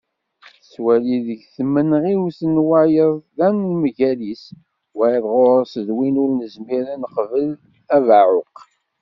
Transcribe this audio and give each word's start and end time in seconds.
Tettwali 0.53 1.17
deg 1.27 1.41
tmenɣiwt 1.55 2.39
n 2.53 2.55
wayeḍ 2.67 3.13
d 3.37 3.39
anemgal-is: 3.47 4.43
wayeḍ 4.97 5.25
ɣur-s, 5.35 5.73
d 5.87 5.89
win 5.95 6.19
ur 6.23 6.31
nezmir 6.33 6.85
ad 6.93 6.99
neqbel, 7.01 7.49
d 7.85 7.89
abeɛɛuq. 7.95 8.57